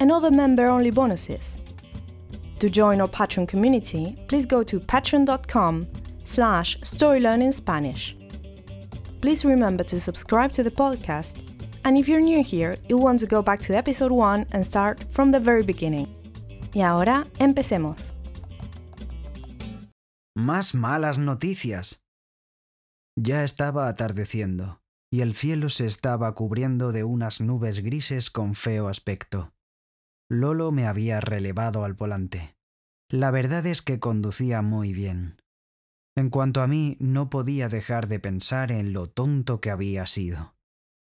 [0.00, 1.56] and other member-only bonuses.
[2.60, 5.86] To join our Patreon community, please go to patreon.com
[6.24, 8.14] slash storylearningspanish.
[9.20, 11.42] Please remember to subscribe to the podcast,
[11.84, 15.04] and if you're new here, you'll want to go back to episode 1 and start
[15.10, 16.08] from the very beginning.
[16.74, 18.12] Y ahora, empecemos.
[20.36, 22.02] Más malas noticias.
[23.16, 28.88] Ya estaba atardeciendo, y el cielo se estaba cubriendo de unas nubes grises con feo
[28.88, 29.53] aspecto.
[30.30, 32.56] Lolo me había relevado al volante.
[33.10, 35.42] La verdad es que conducía muy bien.
[36.16, 40.54] En cuanto a mí, no podía dejar de pensar en lo tonto que había sido.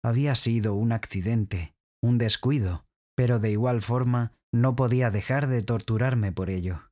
[0.04, 6.32] Había sido un accidente, un descuido, pero de igual forma no podía dejar de torturarme
[6.32, 6.90] por ello.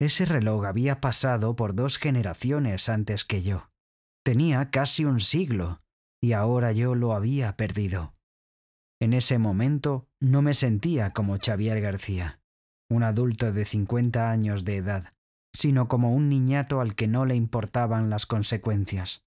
[0.00, 3.70] Ese reloj había pasado por dos generaciones antes que yo.
[4.24, 5.78] Tenía casi un siglo,
[6.22, 8.14] y ahora yo lo había perdido.
[9.00, 12.40] En ese momento no me sentía como Xavier García,
[12.88, 15.12] un adulto de 50 años de edad,
[15.52, 19.24] sino como un niñato al que no le importaban las consecuencias.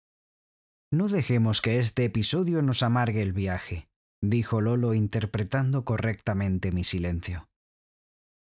[0.93, 3.89] No dejemos que este episodio nos amargue el viaje,
[4.23, 7.49] dijo Lolo interpretando correctamente mi silencio.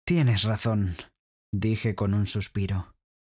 [0.04, 0.96] Tienes razón,
[1.54, 2.96] dije con un suspiro.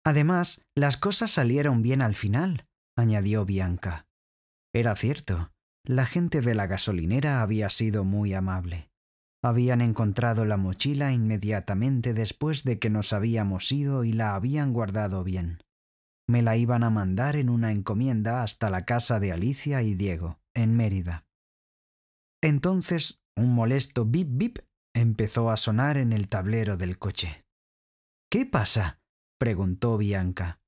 [0.07, 4.07] Además, las cosas salieron bien al final, añadió Bianca.
[4.73, 5.51] Era cierto,
[5.85, 8.90] la gente de la gasolinera había sido muy amable.
[9.43, 15.25] Habían encontrado la mochila inmediatamente después de que nos habíamos ido y la habían guardado
[15.25, 15.63] bien.
[16.29, 20.39] Me la iban a mandar en una encomienda hasta la casa de Alicia y Diego,
[20.55, 21.25] en Mérida.
[22.43, 24.59] Entonces, un molesto bip bip
[24.95, 27.45] empezó a sonar en el tablero del coche.
[28.31, 29.01] ¿Qué pasa?
[29.39, 30.61] preguntó Bianca.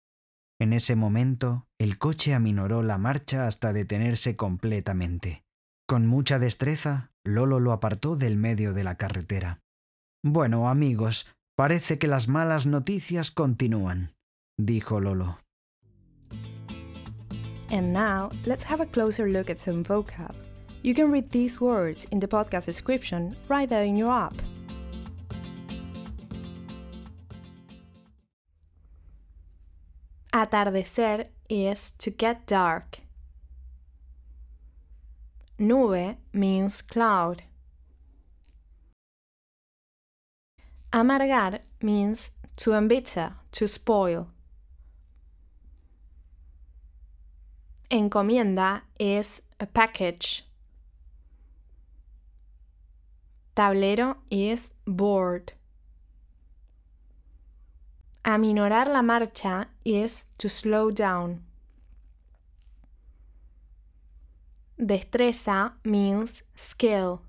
[0.59, 5.45] En ese momento, el coche aminoró la marcha hasta detenerse completamente.
[5.93, 9.61] Con mucha destreza, Lolo lo apartó del medio de la carretera.
[10.25, 14.15] Bueno, amigos, parece que las malas noticias continúan,
[14.59, 15.37] dijo Lolo.
[17.71, 20.35] And now, let's have a closer look at some vocab.
[20.83, 24.33] You can read these words in the podcast description right there in your app.
[30.33, 33.02] Atardecer is to get dark.
[35.59, 37.43] Nube means cloud.
[40.93, 44.29] Amargar means to embitter, to spoil.
[47.91, 50.45] Encomienda is a package.
[53.55, 55.53] Tablero is board.
[58.25, 61.43] Aminorar la marcha is to slow down.
[64.85, 67.21] Destreza means skill.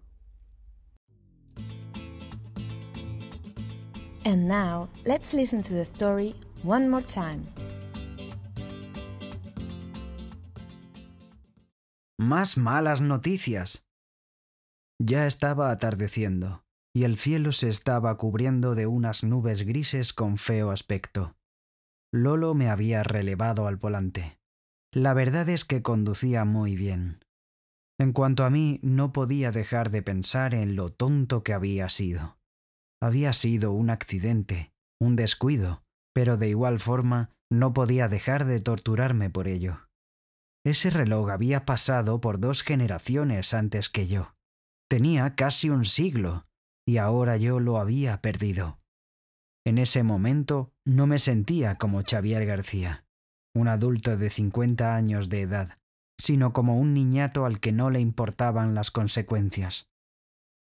[4.25, 6.33] And now, let's listen to the story
[6.63, 7.45] one more time.
[12.19, 13.85] Más malas noticias.
[14.99, 20.71] Ya estaba atardeciendo, y el cielo se estaba cubriendo de unas nubes grises con feo
[20.71, 21.35] aspecto.
[22.11, 24.39] Lolo me había relevado al volante.
[24.91, 27.19] La verdad es que conducía muy bien.
[27.99, 32.37] En cuanto a mí, no podía dejar de pensar en lo tonto que había sido.
[33.01, 39.29] Había sido un accidente, un descuido, pero de igual forma no podía dejar de torturarme
[39.29, 39.89] por ello.
[40.65, 44.35] Ese reloj había pasado por dos generaciones antes que yo.
[44.89, 46.43] Tenía casi un siglo,
[46.87, 48.79] y ahora yo lo había perdido.
[49.65, 53.05] En ese momento no me sentía como Xavier García,
[53.55, 55.77] un adulto de 50 años de edad,
[56.23, 59.89] sino como un niñato al que no le importaban las consecuencias.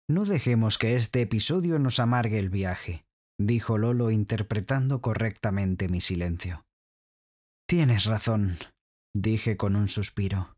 [0.06, 3.06] No dejemos que este episodio nos amargue el viaje,
[3.40, 6.66] dijo Lolo interpretando correctamente mi silencio.
[7.66, 8.58] Tienes razón,
[9.16, 10.54] dije con un suspiro.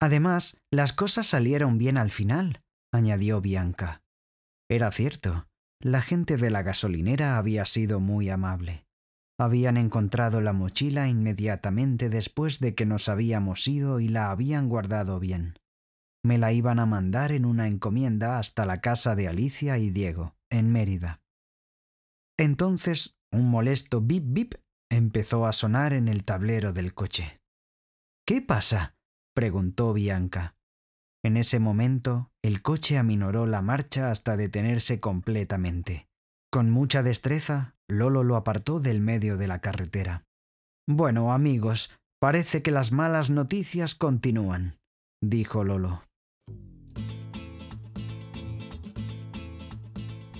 [0.00, 2.62] Además, las cosas salieron bien al final,
[2.92, 4.02] añadió Bianca.
[4.68, 5.46] Era cierto,
[5.80, 8.86] la gente de la gasolinera había sido muy amable.
[9.38, 15.18] Habían encontrado la mochila inmediatamente después de que nos habíamos ido y la habían guardado
[15.18, 15.58] bien.
[16.24, 20.36] Me la iban a mandar en una encomienda hasta la casa de Alicia y Diego,
[20.50, 21.20] en Mérida.
[22.38, 24.54] Entonces, un molesto bip bip
[24.90, 27.40] empezó a sonar en el tablero del coche.
[28.26, 28.96] ¿Qué pasa?
[29.34, 30.54] preguntó Bianca.
[31.24, 36.08] En ese momento, el coche aminoró la marcha hasta detenerse completamente.
[36.50, 40.24] Con mucha destreza, Lolo lo apartó del medio de la carretera.
[40.88, 41.90] Bueno, amigos,
[42.20, 44.78] parece que las malas noticias continúan,
[45.22, 46.02] dijo Lolo.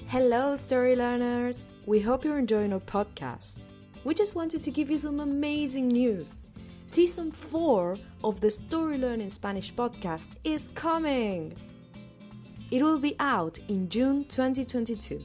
[0.08, 1.64] Hello, story learners!
[1.86, 3.60] We hope you're enjoying our podcast.
[4.04, 6.48] We just wanted to give you some amazing news.
[6.86, 11.54] Season 4 of the Story Learning Spanish podcast is coming!
[12.70, 15.24] It will be out in June 2022.